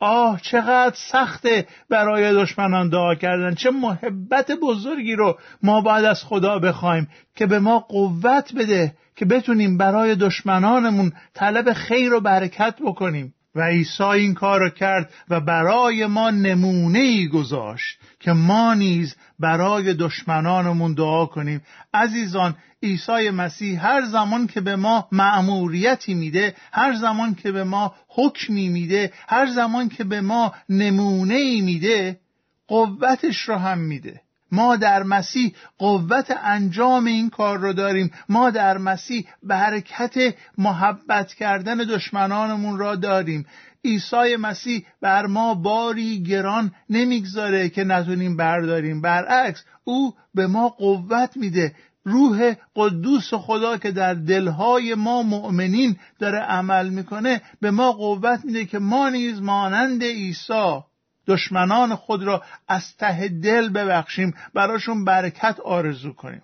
آه 0.00 0.40
چقدر 0.40 0.94
سخته 0.96 1.66
برای 1.90 2.34
دشمنان 2.34 2.88
دعا 2.88 3.14
کردن. 3.14 3.54
چه 3.54 3.70
محبت 3.70 4.50
بزرگی 4.62 5.14
رو 5.14 5.38
ما 5.62 5.80
باید 5.80 6.04
از 6.04 6.24
خدا 6.24 6.58
بخوایم 6.58 7.08
که 7.36 7.46
به 7.46 7.58
ما 7.58 7.78
قوت 7.78 8.54
بده 8.54 8.94
که 9.16 9.24
بتونیم 9.24 9.78
برای 9.78 10.14
دشمنانمون 10.14 11.12
طلب 11.34 11.72
خیر 11.72 12.12
و 12.12 12.20
برکت 12.20 12.74
بکنیم. 12.84 13.34
و 13.54 13.62
عیسی 13.62 14.02
این 14.02 14.34
کار 14.34 14.60
رو 14.60 14.70
کرد 14.70 15.12
و 15.28 15.40
برای 15.40 16.06
ما 16.06 16.30
نمونه 16.30 16.98
ای 16.98 17.28
گذاشت. 17.28 17.97
که 18.20 18.32
ما 18.32 18.74
نیز 18.74 19.16
برای 19.38 19.94
دشمنانمون 19.94 20.94
دعا 20.94 21.26
کنیم. 21.26 21.62
عزیزان 21.94 22.56
عیسی 22.82 23.30
مسیح 23.30 23.86
هر 23.86 24.04
زمان 24.04 24.46
که 24.46 24.60
به 24.60 24.76
ما 24.76 25.08
مأموریتی 25.12 26.14
میده 26.14 26.54
هر 26.72 26.94
زمان 26.94 27.34
که 27.34 27.52
به 27.52 27.64
ما 27.64 27.94
حکمی 28.08 28.68
میده 28.68 29.12
هر 29.28 29.46
زمان 29.46 29.88
که 29.88 30.04
به 30.04 30.20
ما 30.20 30.54
نمونه 30.68 31.34
ای 31.34 31.60
میده 31.60 32.20
قوتش 32.68 33.36
رو 33.36 33.56
هم 33.56 33.78
میده. 33.78 34.20
ما 34.52 34.76
در 34.76 35.02
مسیح 35.02 35.54
قوت 35.78 36.38
انجام 36.42 37.04
این 37.04 37.30
کار 37.30 37.58
رو 37.58 37.72
داریم. 37.72 38.10
ما 38.28 38.50
در 38.50 38.78
مسیح 38.78 39.28
برکت 39.42 40.34
محبت 40.58 41.34
کردن 41.34 41.76
دشمنانمون 41.76 42.78
را 42.78 42.96
داریم. 42.96 43.46
عیسی 43.84 44.36
مسیح 44.36 44.86
بر 45.00 45.26
ما 45.26 45.54
باری 45.54 46.22
گران 46.22 46.72
نمی‌گذاره 46.90 47.68
که 47.68 47.84
نتونیم 47.84 48.36
برداریم. 48.36 49.00
برعکس 49.00 49.64
او 49.84 50.14
به 50.34 50.46
ما 50.46 50.68
قوت 50.68 51.36
میده. 51.36 51.74
روح 52.04 52.54
قدوس 52.76 53.34
خدا 53.34 53.78
که 53.78 53.90
در 53.90 54.14
دلهای 54.14 54.94
ما 54.94 55.22
مؤمنین 55.22 55.96
داره 56.18 56.38
عمل 56.38 56.88
می‌کنه 56.88 57.42
به 57.60 57.70
ما 57.70 57.92
قوت 57.92 58.44
میده 58.44 58.64
که 58.64 58.78
ما 58.78 59.08
نیز 59.08 59.42
مانند 59.42 60.02
عیسی 60.02 60.80
دشمنان 61.26 61.94
خود 61.94 62.22
را 62.22 62.42
از 62.68 62.96
ته 62.96 63.28
دل 63.28 63.68
ببخشیم 63.68 64.34
براشون 64.54 65.04
برکت 65.04 65.60
آرزو 65.60 66.12
کنیم. 66.12 66.42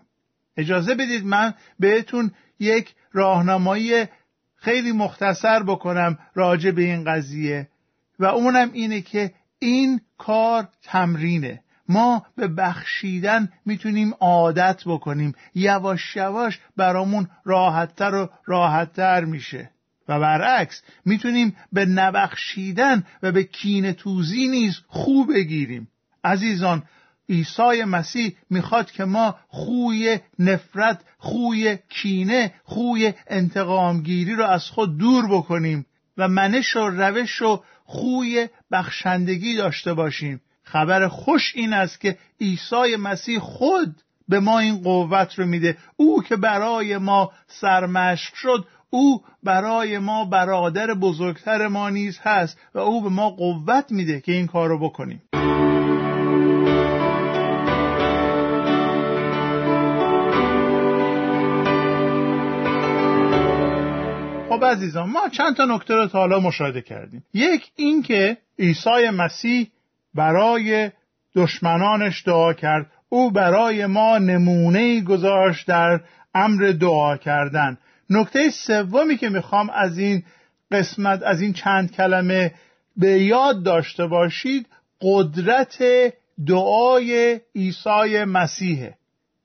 اجازه 0.56 0.94
بدید 0.94 1.24
من 1.24 1.54
بهتون 1.80 2.30
یک 2.60 2.94
راهنمایی 3.12 4.06
خیلی 4.64 4.92
مختصر 4.92 5.62
بکنم 5.62 6.18
راجع 6.34 6.70
به 6.70 6.82
این 6.82 7.04
قضیه 7.04 7.68
و 8.18 8.24
اونم 8.24 8.70
اینه 8.72 9.00
که 9.00 9.32
این 9.58 10.00
کار 10.18 10.68
تمرینه. 10.82 11.60
ما 11.88 12.26
به 12.36 12.48
بخشیدن 12.48 13.52
می‌تونیم 13.66 14.14
عادت 14.20 14.82
بکنیم. 14.86 15.34
یواش 15.54 16.16
یواش 16.16 16.60
برامون 16.76 17.28
راحتتر 17.44 18.14
و 18.14 18.30
راحتتر 18.44 19.24
میشه. 19.24 19.70
و 20.08 20.20
برعکس 20.20 20.82
می‌تونیم 21.04 21.56
به 21.72 21.86
نبخشیدن 21.86 23.04
و 23.22 23.32
به 23.32 23.44
کین 23.44 23.92
توزی 23.92 24.48
نیز 24.48 24.80
خوب 24.88 25.34
بگیریم. 25.34 25.88
عزیزان 26.24 26.82
عیسی 27.28 27.84
مسیح 27.84 28.36
می‌خواد 28.50 28.90
که 28.90 29.04
ما 29.04 29.34
خوی 29.48 30.18
نفرت 30.38 31.00
خوی 31.18 31.78
کینه 31.88 32.54
خوی 32.64 33.12
انتقامگیری 33.26 34.34
رو 34.34 34.44
از 34.44 34.64
خود 34.64 34.98
دور 34.98 35.28
بکنیم 35.28 35.86
و 36.18 36.28
منش 36.28 36.76
و 36.76 36.88
روش 36.88 37.42
و 37.42 37.62
خوی 37.84 38.48
بخشندگی 38.72 39.56
داشته 39.56 39.94
باشیم. 39.94 40.40
خبر 40.62 41.08
خوش 41.08 41.52
این 41.54 41.72
است 41.72 42.00
که 42.00 42.18
عیسی 42.40 42.96
مسیح 42.98 43.38
خود 43.38 43.94
به 44.28 44.40
ما 44.40 44.58
این 44.58 44.82
قوت 44.82 45.38
رو 45.38 45.46
میده. 45.46 45.76
او 45.96 46.22
که 46.22 46.36
برای 46.36 46.98
ما 46.98 47.32
سرمشق 47.46 48.34
شد 48.34 48.66
او 48.90 49.22
برای 49.42 49.98
ما 49.98 50.24
برادر 50.24 50.94
بزرگتر 50.94 51.68
ما 51.68 51.90
نیز 51.90 52.18
هست 52.22 52.58
و 52.74 52.78
او 52.78 53.02
به 53.02 53.08
ما 53.08 53.30
قوت 53.30 53.92
میده 53.92 54.20
که 54.20 54.32
این 54.32 54.46
کار 54.46 54.68
رو 54.68 54.78
بکنیم. 54.78 55.22
عزیزان 64.74 65.10
ما 65.10 65.28
چند 65.28 65.56
تا 65.56 65.64
نکته 65.64 65.94
رو 65.94 66.06
تا 66.06 66.18
حالا 66.18 66.40
مشاهده 66.40 66.82
کردیم. 66.82 67.24
یک 67.34 67.70
این 67.76 68.02
که 68.02 68.36
عیسی 68.58 69.10
مسیح 69.12 69.70
برای 70.14 70.90
دشمنانش 71.34 72.22
دعا 72.26 72.52
کرد. 72.52 72.86
او 73.08 73.30
برای 73.30 73.86
ما 73.86 74.18
نمونه 74.18 75.00
گذاشت 75.00 75.66
در 75.66 76.00
امر 76.34 76.72
دعا 76.80 77.16
کردن. 77.16 77.78
نکته 78.10 78.50
سومی 78.50 79.16
که 79.16 79.28
می‌خوام 79.28 79.70
از 79.70 79.98
این 79.98 80.22
قسمت 80.70 81.22
از 81.22 81.40
این 81.40 81.52
چند 81.52 81.92
کلمه 81.92 82.54
به 82.96 83.20
یاد 83.22 83.62
داشته 83.62 84.06
باشید 84.06 84.66
قدرت 85.02 85.82
دعای 86.46 87.40
عیسی 87.56 88.24
مسیحه. 88.24 88.94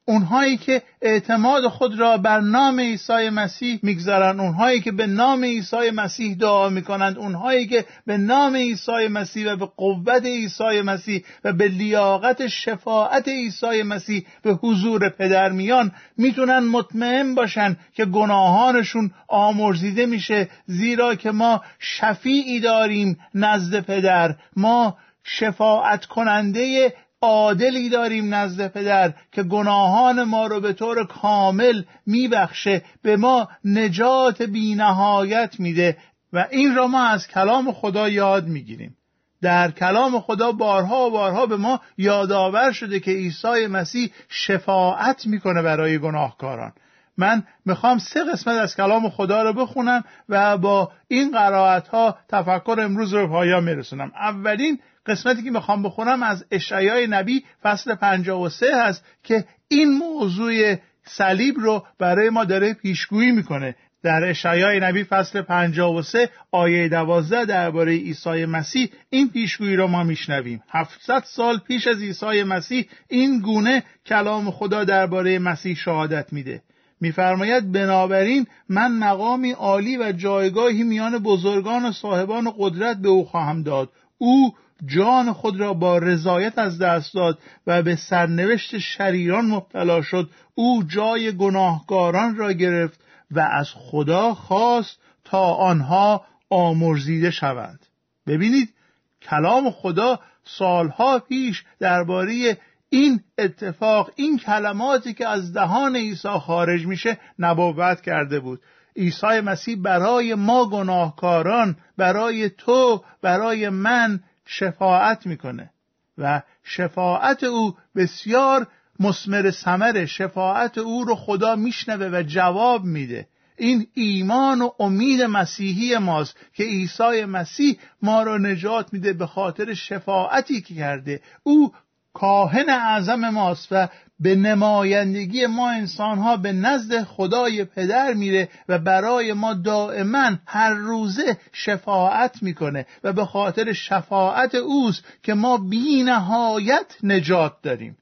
اونهایی 0.09 0.57
که 0.57 0.81
اعتماد 1.01 1.67
خود 1.67 1.99
را 1.99 2.17
بر 2.17 2.39
نام 2.39 2.79
عیسی 2.79 3.29
مسیح 3.29 3.79
می‌گذارند 3.83 4.39
اونهایی 4.39 4.81
که 4.81 4.91
به 4.91 5.07
نام 5.07 5.43
عیسی 5.43 5.89
مسیح 5.93 6.35
دعا 6.35 6.69
می‌کنند 6.69 7.17
اونهایی 7.17 7.67
که 7.67 7.85
به 8.05 8.17
نام 8.17 8.55
عیسی 8.55 9.07
مسیح 9.07 9.51
و 9.51 9.55
به 9.55 9.65
قوت 9.77 10.25
عیسی 10.25 10.81
مسیح 10.81 11.23
و 11.43 11.53
به 11.53 11.67
لیاقت 11.67 12.47
شفاعت 12.47 13.27
عیسی 13.27 13.83
مسیح 13.83 14.25
به 14.41 14.53
حضور 14.53 15.09
پدر 15.09 15.51
میان 15.51 15.91
می‌تونن 16.17 16.59
مطمئن 16.59 17.35
باشن 17.35 17.77
که 17.93 18.05
گناهانشون 18.05 19.11
آمرزیده 19.27 20.05
میشه 20.05 20.49
زیرا 20.65 21.15
که 21.15 21.31
ما 21.31 21.61
شفیعی 21.79 22.59
داریم 22.59 23.17
نزد 23.35 23.79
پدر. 23.79 24.35
ما 24.55 24.97
شفاعت 25.23 26.05
کننده 26.05 26.93
عادلی 27.21 27.89
داریم 27.89 28.33
نزد 28.33 28.67
پدر 28.67 29.13
که 29.31 29.43
گناهان 29.43 30.23
ما 30.23 30.47
رو 30.47 30.59
به 30.59 30.73
طور 30.73 31.05
کامل 31.05 31.83
میبخشه 32.05 32.81
به 33.01 33.17
ما 33.17 33.47
نجات 33.65 34.41
بینهایت 34.41 35.59
میده 35.59 35.97
و 36.33 36.47
این 36.51 36.75
را 36.75 36.87
ما 36.87 37.03
از 37.03 37.27
کلام 37.27 37.71
خدا 37.71 38.09
یاد 38.09 38.47
می‌گیریم. 38.47 38.95
در 39.41 39.71
کلام 39.71 40.19
خدا 40.19 40.51
بارها 40.51 41.07
و 41.07 41.11
بارها 41.11 41.45
به 41.45 41.57
ما 41.57 41.81
یادآور 41.97 42.71
شده 42.71 42.99
که 42.99 43.11
عیسی 43.11 43.67
مسیح 43.67 44.11
شفاعت 44.29 45.27
می‌کنه 45.27 45.61
برای 45.61 45.99
گناهکاران. 45.99 46.73
من 47.19 47.43
می‌خوام 47.65 47.97
سه 47.97 48.23
قسمت 48.23 48.57
از 48.57 48.75
کلام 48.75 49.09
خدا 49.09 49.43
رو 49.43 49.53
بخونم 49.53 50.03
و 50.29 50.57
با 50.57 50.91
این 51.07 51.31
قرائت 51.31 51.87
ها 51.87 52.17
تفکر 52.29 52.79
امروز 52.79 53.13
رو 53.13 53.27
پایان 53.27 53.63
میرسونم. 53.63 54.11
اولین 54.15 54.79
قسمتی 55.05 55.43
که 55.43 55.51
می‌خوام 55.51 55.83
بخونم 55.83 56.23
از 56.23 56.45
اشعیای 56.51 57.07
نبی 57.07 57.43
فصل 57.63 57.95
53 57.95 58.83
هست 58.83 59.05
که 59.23 59.45
این 59.67 59.97
موضوع 59.97 60.75
صلیب 61.03 61.55
رو 61.59 61.85
برای 61.99 62.29
ما 62.29 62.45
داره 62.45 62.73
پیشگویی 62.73 63.31
می‌کنه. 63.31 63.75
در 64.03 64.23
اشعیای 64.23 64.79
نبی 64.79 65.03
فصل 65.03 65.41
53 65.41 66.29
آیه 66.51 66.89
12 66.89 67.45
درباره 67.45 67.91
عیسی 67.91 68.45
مسیح 68.45 68.89
این 69.09 69.29
پیشگویی 69.29 69.75
را 69.75 69.87
ما 69.87 70.03
میشنویم. 70.03 70.63
700 70.69 71.23
سال 71.25 71.57
پیش 71.57 71.87
از 71.87 72.01
عیسی 72.01 72.43
مسیح 72.43 72.85
این 73.07 73.39
گونه 73.39 73.83
کلام 74.05 74.51
خدا 74.51 74.83
درباره 74.83 75.39
مسیح 75.39 75.75
شهادت 75.75 76.33
میده. 76.33 76.61
میفرماید 77.01 77.71
بنابراین 77.71 78.47
من 78.69 78.91
مقامی 78.91 79.51
عالی 79.51 79.97
و 79.97 80.11
جایگاهی 80.11 80.83
میان 80.83 81.17
بزرگان 81.17 81.85
و 81.85 81.91
صاحبان 81.91 82.53
قدرت 82.57 82.97
به 82.97 83.09
او 83.09 83.25
خواهم 83.25 83.63
داد. 83.63 83.89
او 84.17 84.53
جان 84.85 85.33
خود 85.33 85.59
را 85.59 85.73
با 85.73 85.97
رضایت 85.97 86.57
از 86.57 86.79
دست 86.79 87.13
داد 87.13 87.39
و 87.67 87.83
به 87.83 87.95
سرنوشت 87.95 88.77
شریران 88.77 89.45
مبتلا 89.45 90.01
شد. 90.01 90.29
او 90.55 90.83
جای 90.83 91.37
گناهکاران 91.37 92.35
را 92.35 92.53
گرفت 92.53 92.99
و 93.31 93.39
از 93.39 93.69
خدا 93.75 94.33
خواست 94.33 94.99
تا 95.25 95.53
آنها 95.53 96.25
آمرزیده 96.49 97.31
شوند. 97.31 97.85
ببینید 98.27 98.73
کلام 99.21 99.71
خدا 99.71 100.19
سالها 100.43 101.19
پیش 101.19 101.63
درباره 101.79 102.57
این 102.89 103.21
اتفاق 103.37 104.11
این 104.15 104.37
کلماتی 104.37 105.13
که 105.13 105.27
از 105.27 105.53
دهان 105.53 105.95
عیسی 105.95 106.29
خارج 106.29 106.85
میشه 106.85 107.17
نبوت 107.39 108.01
کرده 108.01 108.39
بود. 108.39 108.61
عیسی 108.95 109.41
مسیح 109.41 109.75
برای 109.75 110.35
ما 110.35 110.69
گناهکاران 110.69 111.77
برای 111.97 112.49
تو 112.49 113.03
برای 113.21 113.69
من 113.69 114.23
شفاعت 114.45 115.25
می‌کنه 115.25 115.69
و 116.17 116.41
شفاعت 116.63 117.43
او 117.43 117.77
بسیار 117.95 118.67
مسمر 118.99 119.51
سمر 119.51 120.05
شفاعت 120.05 120.77
او 120.77 121.03
رو 121.03 121.15
خدا 121.15 121.55
میشنوه 121.55 122.09
و 122.19 122.23
جواب 122.23 122.83
میده. 122.83 123.27
این 123.57 123.87
ایمان 123.93 124.61
و 124.61 124.69
امید 124.79 125.21
مسیحی 125.21 125.97
ماست 125.97 126.37
که 126.53 126.63
عیسی 126.63 127.25
مسیح 127.25 127.79
ما 128.01 128.23
را 128.23 128.37
نجات 128.37 128.93
میده 128.93 129.13
به 129.13 129.27
خاطر 129.27 129.73
شفاعتی 129.73 130.61
که 130.61 130.75
کرده. 130.75 131.21
او 131.43 131.73
کاهن 132.19 132.69
اعظم 132.69 133.29
ماست 133.29 133.67
و 133.71 133.87
به 134.19 134.35
نمایندگی 134.35 135.45
ما 135.45 135.69
انسانها 135.69 136.37
به 136.37 136.51
نزد 136.51 137.03
خدای 137.03 137.65
پدر 137.65 138.13
میره 138.13 138.49
و 138.69 138.79
برای 138.79 139.33
ما 139.33 139.53
دائما 139.53 140.31
هر 140.45 140.73
روزه 140.73 141.37
شفاعت 141.53 142.43
می‌کنه 142.43 142.85
و 143.03 143.13
به 143.13 143.25
خاطر 143.25 143.73
شفاعت 143.73 144.55
اوست 144.55 145.03
که 145.23 145.33
ما 145.33 145.57
بی 145.57 146.03
نهایت 146.03 146.95
نجات 147.03 147.61
داریم. 147.61 147.97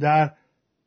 در 0.00 0.30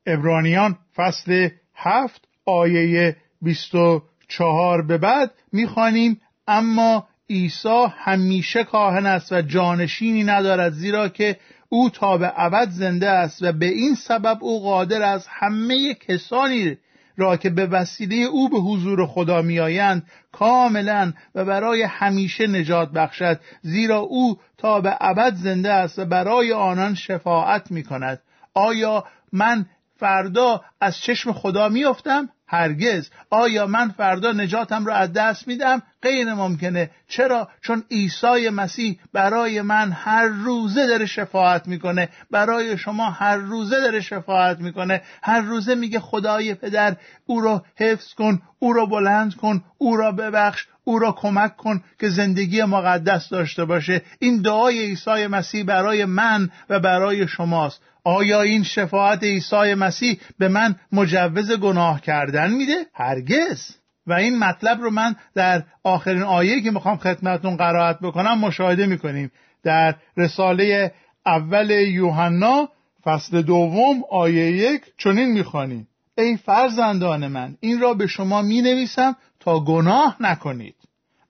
ابرانیان 0.05 0.77
فصل 0.95 1.49
هفت 1.75 2.27
آیه 2.45 3.15
24 3.41 4.81
به 4.81 4.97
بعد 4.97 5.31
می‌خوانیم 5.51 6.21
اما 6.47 7.07
عیسی 7.29 7.85
همیشه 7.97 8.63
کاهن 8.63 9.05
است 9.05 9.31
و 9.31 9.41
جانشینی 9.41 10.23
ندارد 10.23 10.73
زیرا 10.73 11.09
که 11.09 11.37
او 11.69 11.89
تا 11.89 12.17
به 12.17 12.33
ابد 12.35 12.69
زنده 12.69 13.09
است 13.09 13.43
و 13.43 13.51
به 13.51 13.65
این 13.65 13.95
سبب 13.95 14.37
او 14.41 14.63
قادر 14.63 15.01
است 15.01 15.27
همه 15.31 15.93
کسانی 15.93 16.77
را 17.17 17.37
که 17.37 17.49
به 17.49 17.65
وسیله 17.65 18.15
او 18.15 18.49
به 18.49 18.57
حضور 18.57 19.05
خدا 19.05 19.41
میآیند 19.41 20.07
کاملا 20.31 21.13
و 21.35 21.45
برای 21.45 21.83
همیشه 21.83 22.47
نجات 22.47 22.91
بخشد. 22.91 23.39
زیرا 23.61 23.97
او 23.97 24.37
تا 24.57 24.81
به 24.81 24.97
ابد 25.01 25.33
زنده 25.35 25.73
است 25.73 25.99
و 25.99 26.05
برای 26.05 26.53
آنان 26.53 26.95
شفاعت 26.95 27.71
می 27.71 27.83
کند 27.83 28.21
آیا 28.53 29.03
من 29.33 29.65
فردا 29.97 30.61
از 30.81 30.97
چشم 30.97 31.33
خدا 31.33 31.69
میافتم؟ 31.69 32.29
هرگز. 32.49 33.09
آیا 33.29 33.67
من 33.67 33.89
فردا 33.89 34.31
نجاتم 34.31 34.85
را 34.85 34.95
از 34.95 35.13
دست 35.13 35.47
میدم؟ 35.47 35.81
غیر 36.01 36.33
ممکنه. 36.33 36.89
چرا؟ 37.07 37.49
چون 37.61 37.83
عیسی 37.91 38.49
مسیح 38.49 38.99
برای 39.13 39.61
من 39.61 39.91
هر 39.91 40.25
روزه 40.25 40.87
داره 40.87 41.05
شفاعت 41.05 41.67
می‌کنه. 41.67 42.09
برای 42.31 42.77
شما 42.77 43.09
هر 43.09 43.35
روزه 43.35 43.79
داره 43.81 44.01
شفاعت 44.01 44.59
می‌کنه. 44.59 45.01
هر 45.23 45.41
روزه 45.41 45.75
میگه 45.75 45.99
خدای 45.99 46.53
پدر 46.53 46.95
او 47.25 47.41
را 47.41 47.65
حفظ 47.75 48.13
کن 48.13 48.41
او 48.59 48.73
را 48.73 48.85
بلند 48.85 49.35
کن 49.35 49.63
او 49.77 49.95
را 49.97 50.11
ببخش 50.11 50.67
او 50.89 50.99
را 50.99 51.11
کمک 51.11 51.57
کن 51.57 51.83
که 51.99 52.09
زندگی 52.09 52.63
مقدس 52.63 53.29
داشته 53.29 53.65
باشه. 53.65 54.01
این 54.19 54.41
دعای 54.41 54.79
عیسی 54.79 55.27
مسیح 55.27 55.63
برای 55.63 56.05
من 56.05 56.49
و 56.69 56.79
برای 56.79 57.27
شماست. 57.27 57.81
آیا 58.03 58.41
این 58.41 58.63
شفاعت 58.63 59.23
عیسی 59.23 59.73
مسیح 59.73 60.19
به 60.39 60.47
من 60.47 60.75
مجوز 60.91 61.51
گناه 61.51 62.01
کردن 62.01 62.51
میده؟ 62.51 62.85
هرگز. 62.93 63.75
و 64.07 64.13
این 64.13 64.39
مطلب 64.39 64.81
رو 64.81 64.89
من 64.89 65.15
در 65.35 65.63
آخرین 65.83 66.23
آیه 66.23 66.61
که 66.61 66.71
می‌خوام 66.71 66.97
خدمتون 66.97 67.55
قرائت 67.55 67.99
بکنم 67.99 68.39
مشاهده 68.39 68.85
می‌کنیم. 68.85 69.31
در 69.63 69.95
رساله 70.17 70.93
اول 71.25 71.69
یوحنا 71.69 72.69
فصل 73.03 73.41
دوم 73.41 74.03
آیه 74.11 74.51
یک 74.51 74.81
چنین 74.97 75.31
می‌خوانیم. 75.31 75.87
ای 76.17 76.37
فرزندان 76.37 77.27
من 77.27 77.55
این 77.59 77.79
را 77.79 77.93
به 77.93 78.07
شما 78.07 78.41
می 78.41 78.61
نویسم 78.61 79.15
تا 79.39 79.59
گناه 79.59 80.15
نکنید. 80.19 80.75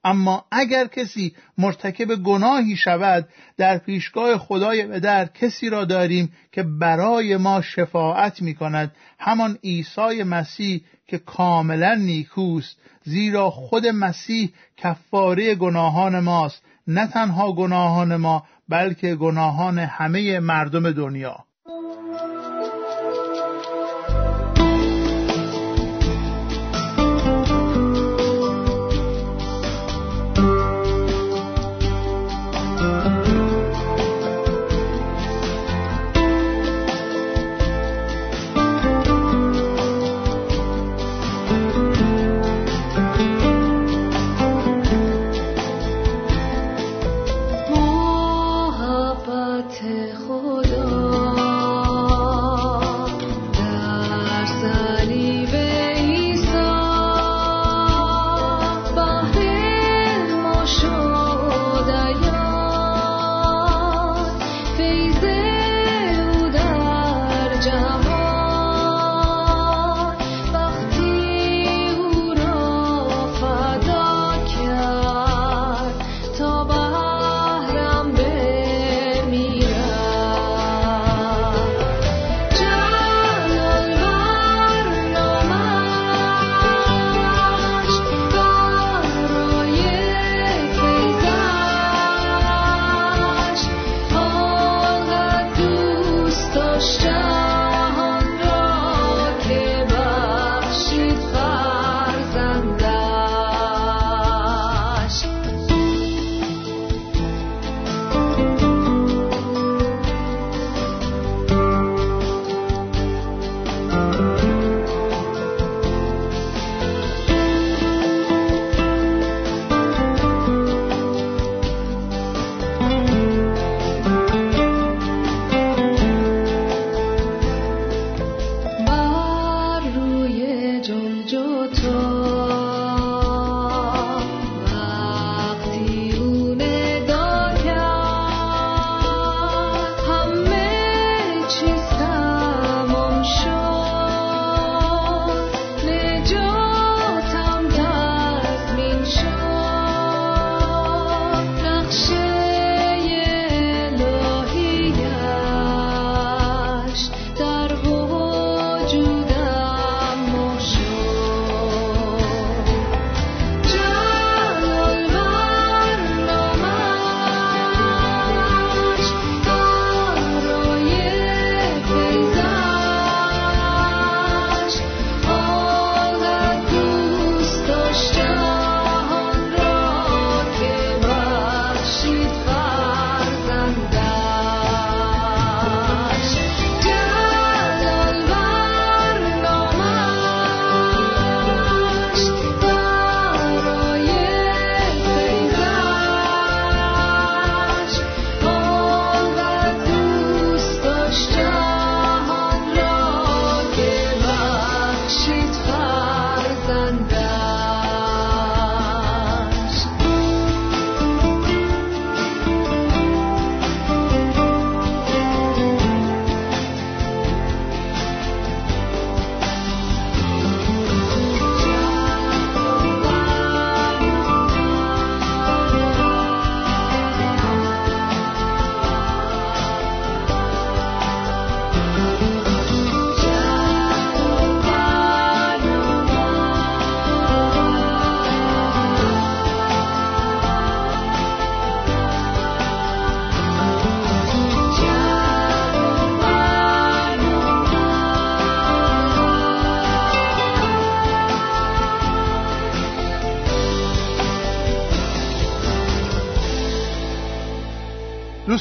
اما 0.04 0.46
اگر 0.52 0.88
کسی 0.88 1.36
مرتکب 1.58 2.16
گناهی 2.16 2.76
شود 2.76 3.30
در 3.58 3.78
پیشگاه 3.78 4.38
خدای 4.38 4.88
پدر 4.88 5.26
کسی 5.26 5.70
را 5.70 5.86
داریم 5.86 6.32
که 6.52 6.64
برای 6.64 7.38
ما 7.38 7.62
شفاعت 7.62 8.42
می 8.42 8.56
کند 8.56 8.92
همان 9.20 9.58
عیسی 9.64 10.24
مسیح 10.24 10.82
که 11.08 11.18
کاملا 11.18 11.96
نیکوست 11.96 12.78
زیرا 13.04 13.50
خود 13.50 13.88
مسیح 13.88 14.54
کفاره 14.78 15.56
گناهان 15.56 16.20
ماست. 16.20 16.64
نه 16.88 17.08
تنها 17.08 17.52
گناهان 17.54 18.16
ما 18.16 18.44
بلکه 18.70 19.16
گناهان 19.16 19.80
همه 19.80 20.40
مردم 20.40 20.92
دنیا. 20.92 21.46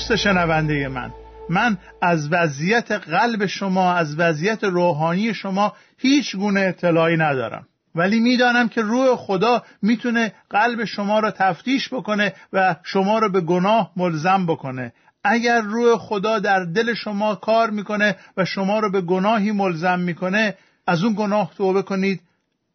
دوست 0.09 0.23
شنونده 0.23 0.89
من. 0.89 1.13
من 1.49 1.79
از 2.03 2.29
وضعیت 2.33 2.93
قلب 2.93 3.47
شما 3.47 3.95
از 3.95 4.19
وضعیت 4.19 4.65
روحانی 4.65 5.35
شما 5.35 5.73
هیچ 5.99 6.37
گونه 6.37 6.61
اطلاعی 6.61 7.17
ندارم. 7.17 7.67
ولی 7.95 8.21
می‌دانم 8.21 8.69
که 8.69 8.83
روح 8.83 9.17
خدا 9.17 9.63
می‌تونه 9.83 10.33
قلب 10.51 10.85
شما 10.85 11.21
را 11.21 11.31
تفتیش 11.31 11.89
بکنه 11.89 12.33
و 12.53 12.77
شما 12.83 13.19
را 13.19 13.29
به 13.29 13.41
گناه 13.41 13.93
ملزم 13.97 14.47
بکنه. 14.47 14.93
اگر 15.25 15.61
روح 15.61 15.99
خدا 15.99 16.39
در 16.39 16.65
دل 16.65 16.95
شما 16.95 17.35
کار 17.35 17.71
می‌کنه 17.71 18.17
و 18.37 18.45
شما 18.45 18.79
را 18.79 18.89
به 18.89 19.01
گناهی 19.01 19.53
ملزم 19.53 20.01
می‌کنه 20.01 20.55
از 20.87 21.05
اون 21.05 21.15
گناه 21.15 21.51
توبه 21.57 21.83
کنید. 21.83 22.21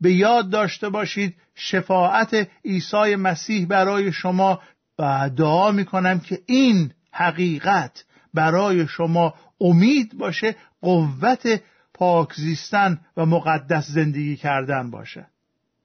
به 0.01 0.11
یاد 0.11 0.49
داشته 0.49 0.89
باشید 0.89 1.35
شفاعت 1.55 2.47
عیسی 2.65 3.15
مسیح 3.15 3.65
برای 3.67 4.11
شما 4.11 4.59
و 4.99 5.29
دعا 5.37 5.71
می‌کنم 5.71 6.19
که 6.19 6.39
این 6.45 6.91
حقیقت 7.13 8.05
برای 8.33 8.87
شما 8.87 9.33
امید 9.61 10.17
باشه 10.17 10.55
قوت 10.81 11.61
پاک 11.93 12.33
زیستن 12.33 12.99
و 13.17 13.25
مقدس 13.25 13.87
زندگی 13.87 14.35
کردن 14.35 14.91
باشه. 14.91 15.25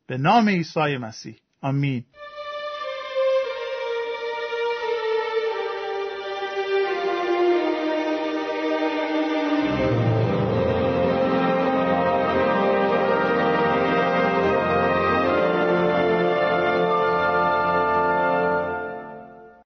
به 0.07 0.19
نام 0.19 0.49
عیسی 0.49 0.97
مسیح. 0.97 1.37
آمین. 1.61 2.05